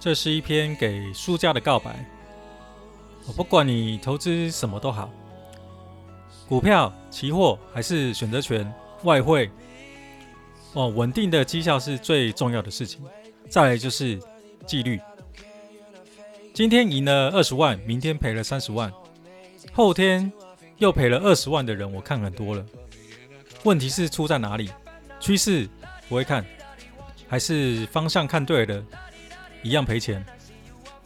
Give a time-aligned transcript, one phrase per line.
[0.00, 1.94] 这是一篇给输家的告白。
[3.26, 5.10] 我不管你投资什么都好，
[6.48, 8.72] 股票、期货还是选择权、
[9.04, 9.50] 外汇，
[10.72, 13.02] 哦，稳定的绩效是最重要的事情。
[13.50, 14.18] 再来就是
[14.66, 14.98] 纪律。
[16.54, 18.90] 今天赢了二十万，明天赔了三十万，
[19.70, 20.32] 后天
[20.78, 22.64] 又赔了二十万的人，我看很多了。
[23.64, 24.70] 问题是出在哪里？
[25.20, 25.68] 趋势
[26.08, 26.42] 不会看，
[27.28, 28.82] 还是方向看对了，
[29.62, 30.24] 一样赔钱，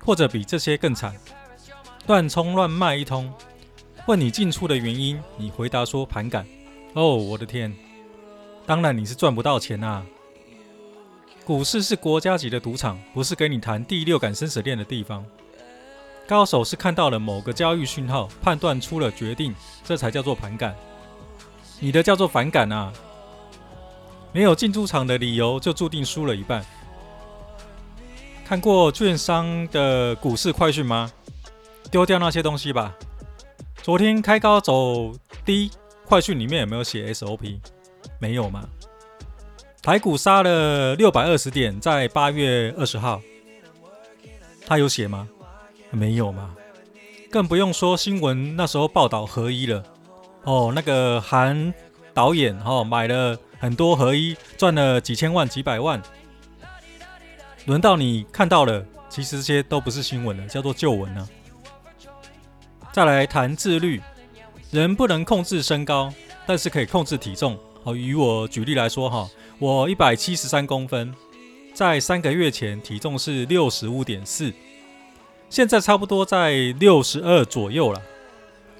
[0.00, 1.14] 或者比这些更惨，
[2.06, 3.32] 乱冲乱卖一通。
[4.06, 6.46] 问你进出的原因，你回答说盘感。
[6.94, 7.74] 哦，我的天，
[8.64, 10.04] 当然你是赚不到钱啊！
[11.44, 15.24] 股市是国家级的赌场，不是跟你谈第六感生死恋的地方。
[16.26, 20.74] 高手是看到了某个交易讯号，判断出了决定，这才叫做盘感。
[21.78, 22.92] 你的叫做反感啊！
[24.32, 26.64] 没有进出场的理由，就注定输了一半。
[28.48, 31.10] 看过券商的股市快讯吗？
[31.90, 32.94] 丢掉那些东西吧。
[33.82, 35.12] 昨天开高走
[35.44, 35.68] 低，
[36.04, 37.58] 快讯里面有没有写 SOP？
[38.20, 38.62] 没有吗？
[39.82, 43.20] 台股杀了六百二十点，在八月二十号，
[44.64, 45.28] 他有写吗？
[45.90, 46.54] 没有吗？
[47.28, 49.82] 更不用说新闻那时候报道合一了。
[50.44, 51.74] 哦，那个韩
[52.14, 56.00] 导演哦，买了很多合一，赚了几千万、几百万。
[57.66, 61.28] 轮到你看到了，其实这些都不是新闻了，叫做旧闻呢。
[62.92, 64.00] 再来谈自律，
[64.70, 66.12] 人不能控制身高，
[66.46, 67.58] 但是可以控制体重。
[67.82, 71.12] 好，以我举例来说哈，我一百七十三公分，
[71.74, 74.52] 在三个月前体重是六十五点四，
[75.50, 78.00] 现在差不多在六十二左右了。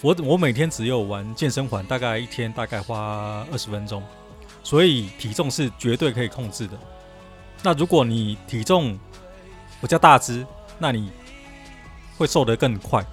[0.00, 4.02] 我我每天只有玩健身环，大概一天大概花二十分钟，
[4.64, 6.76] 所以体重是绝对可以控制的。
[7.62, 8.98] 那如果你体重
[9.80, 10.46] 比较大只，
[10.78, 11.12] 那你
[12.18, 13.04] 会瘦得更快。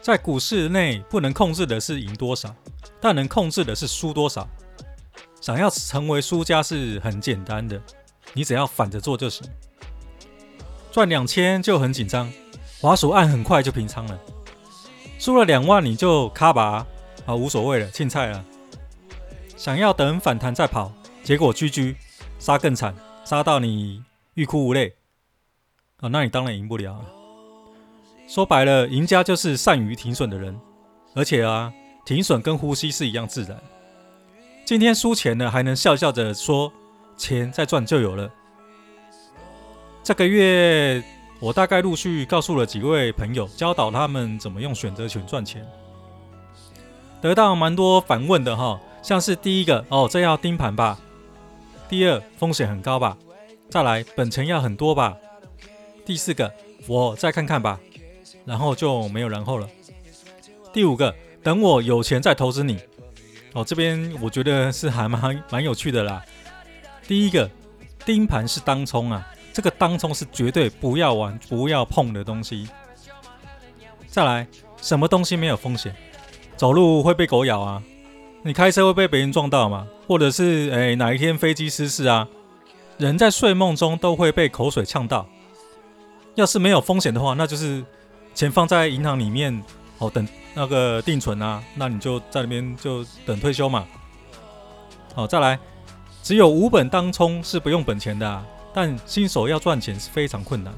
[0.00, 2.54] 在股市内不能控制的是赢多少，
[3.00, 4.48] 但能控制的是输多少。
[5.40, 7.80] 想要成为输家是很简单的，
[8.32, 9.48] 你只要反着做就行。
[10.90, 12.32] 赚两千就很紧张，
[12.80, 14.18] 滑鼠按很快就平仓了。
[15.18, 16.84] 输了两万你就卡吧，
[17.24, 18.44] 啊，无所谓了，青菜了。
[19.56, 21.94] 想要等反弹再跑，结果 GG
[22.42, 22.92] 杀更惨，
[23.24, 24.02] 杀到你
[24.34, 24.92] 欲哭无泪
[26.00, 27.00] 啊，那你当然赢不了。
[28.26, 30.60] 说白了，赢家就是善于停损的人，
[31.14, 31.72] 而且啊，
[32.04, 33.56] 停损跟呼吸是一样自然。
[34.64, 36.72] 今天输钱了，还能笑笑着说
[37.16, 38.28] 钱再赚就有了。
[40.02, 41.00] 这个月。
[41.38, 45.66] 我大概陆续告诉了几位朋友，教导他们怎么用选择权赚钱，
[47.20, 50.96] 得到蛮多反问的哈，像是第一个哦，这要盯盘吧；
[51.92, 53.14] 第二，风险很高吧；
[53.68, 55.14] 再来，本钱要很多吧；
[56.06, 56.50] 第四个，
[56.86, 57.78] 我再看看吧，
[58.46, 59.68] 然后就没有然后了。
[60.72, 62.78] 第五个，等我有钱再投资你。
[63.52, 66.24] 哦，这边我觉得是还蛮蛮有趣的啦。
[67.06, 67.50] 第一个，
[68.06, 69.28] 盯盘是当冲啊。
[69.52, 72.66] 这个当冲是绝对不要玩、不要碰的东西。
[74.06, 74.46] 再来，
[74.80, 75.94] 什么东西没有风险？
[76.56, 77.82] 走路会被狗咬啊？
[78.44, 79.86] 你开车会被别人撞到吗？
[80.08, 82.26] 或者是诶哪一天飞机失事啊？
[82.98, 85.26] 人在睡梦中都会被口水呛到。
[86.34, 87.84] 要是没有风险的话，那就是
[88.34, 89.62] 钱放在银行里面
[89.98, 93.86] 哦，等那个定存啊，那你就在那边就等退休嘛。
[95.14, 95.58] 好，再来，
[96.22, 98.44] 只有无本当冲是不用本钱的啊。
[98.74, 100.72] 但新手要赚钱是非常困难。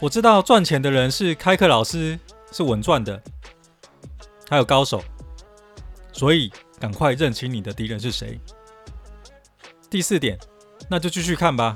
[0.00, 2.18] 我知道赚钱的人是开课老师，
[2.52, 3.20] 是稳赚的，
[4.48, 5.02] 还有高手，
[6.20, 8.38] 所以赶快认清你的敌人是谁。
[9.88, 10.38] 第四点，
[10.86, 11.74] 那就继续看吧。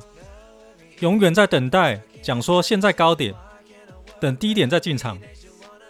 [1.01, 3.35] 永远在等待，讲说现在高点，
[4.21, 5.19] 等低点再进场。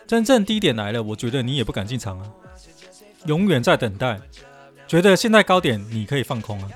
[0.07, 2.31] 真正低点来了，我觉得你也不敢进场啊。
[3.27, 4.21] 永远在等待，
[4.87, 6.71] 觉得现在高点你可以放空啊。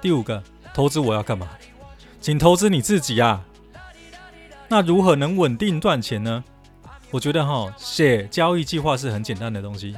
[0.00, 0.42] 第五个。
[0.72, 1.50] 投资我要干嘛？
[2.18, 3.44] 请投资你自己啊！
[4.68, 6.42] 那如何能稳定赚钱呢？
[7.10, 9.94] 我觉得哈，写交易计划是很简单的东西。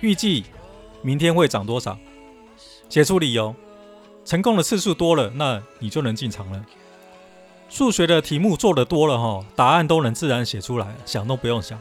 [0.00, 0.44] 预计
[1.02, 1.98] 明天会涨多少？
[2.88, 3.54] 写出理由。
[4.24, 6.64] 成功的次数多了，那你就能进场了。
[7.68, 11.78] 数学的题目做得多了哈，答案都能自然写出来，想都不用想。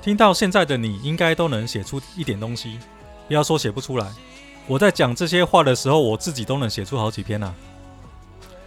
[0.00, 2.78] 听到现在的你应该都能写出一点东西，
[3.26, 4.06] 不要说写不出来。
[4.66, 7.54] 我在讲这些话的时候，我自己都能写出好几篇啊。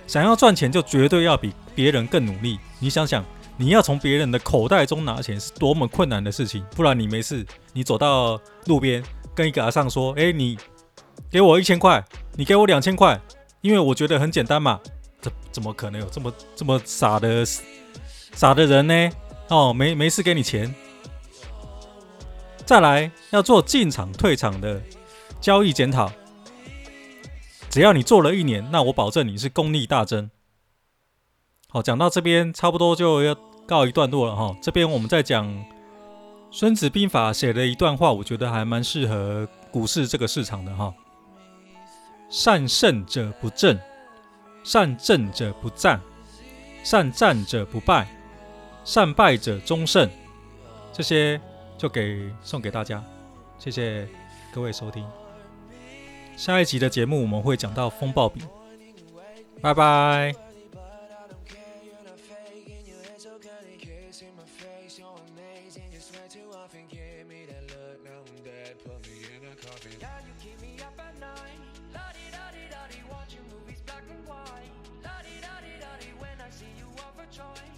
[0.08, 2.60] 想要赚钱，就绝对要比别人更努力。
[2.80, 3.24] 你想想，
[3.58, 6.66] 你要从别人的口袋中拿钱，是多么困难的事情。
[6.76, 9.04] 不然你没事，你走到路边
[9.36, 10.58] 跟一个阿桑说：“哎，你
[11.30, 12.04] 给我一千块，
[12.36, 13.20] 你给我两千块，
[13.62, 14.80] 因为我觉得很简单嘛。
[15.22, 17.46] 怎怎么可能有这么这么傻的
[18.34, 19.10] 傻的人呢？
[19.50, 20.74] 哦，没没事给你钱。
[22.66, 24.82] 再来要做进场退场的
[25.40, 26.12] 交易检讨，
[27.70, 30.32] 只要你做了一年，那我保证你是功力大增。
[31.72, 33.36] 好，讲到这边差不多就要
[33.66, 34.56] 告一段落了哈。
[34.62, 35.48] 这边我们再讲
[36.52, 40.94] 《孙子兵法》写的一段话，我觉得还蛮适合股市这个市场的哈。
[42.30, 43.80] 善胜者不正，
[44.64, 46.00] 善正者不战，
[46.84, 48.08] 善战者不败，
[48.84, 50.10] 善败者终胜。
[50.94, 51.40] 这些。
[51.78, 53.04] 就给送给大家，
[53.58, 54.08] 谢谢
[54.54, 55.04] 各位收听。
[56.38, 58.42] 下一集的节目我们会讲到风报比，
[59.64, 60.51] 拜拜。
[67.22, 68.82] Give me that look, now I'm dead.
[68.84, 69.92] Put me in a coffin.
[70.02, 71.62] Yeah, you keep me up at night.
[71.94, 74.74] La di da di da di, watching movies black and white.
[75.04, 77.71] La di da di da di, when I see you, I'll joy.